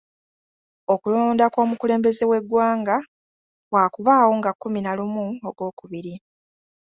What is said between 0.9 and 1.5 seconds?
Okulonda